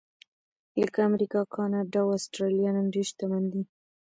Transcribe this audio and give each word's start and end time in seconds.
لکه 0.81 0.99
امریکا، 1.09 1.41
کاناډا 1.55 1.99
او 2.05 2.09
اسټرالیا 2.17 2.69
نن 2.75 2.85
ډېر 2.93 3.05
شتمن 3.11 3.43
دي. 3.53 3.61